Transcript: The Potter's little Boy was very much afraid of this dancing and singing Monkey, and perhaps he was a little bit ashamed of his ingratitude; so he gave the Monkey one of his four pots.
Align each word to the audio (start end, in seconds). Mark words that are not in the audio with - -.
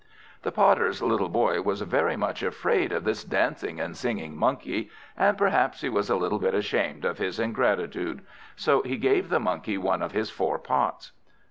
The 0.41 0.51
Potter's 0.51 1.03
little 1.03 1.29
Boy 1.29 1.61
was 1.61 1.81
very 1.83 2.15
much 2.17 2.41
afraid 2.41 2.91
of 2.91 3.03
this 3.03 3.23
dancing 3.23 3.79
and 3.79 3.95
singing 3.95 4.35
Monkey, 4.35 4.89
and 5.15 5.37
perhaps 5.37 5.81
he 5.81 5.89
was 5.89 6.09
a 6.09 6.15
little 6.15 6.39
bit 6.39 6.55
ashamed 6.55 7.05
of 7.05 7.19
his 7.19 7.39
ingratitude; 7.39 8.25
so 8.55 8.81
he 8.81 8.97
gave 8.97 9.29
the 9.29 9.39
Monkey 9.39 9.77
one 9.77 10.01
of 10.01 10.13
his 10.13 10.31
four 10.31 10.57
pots. 10.57 11.11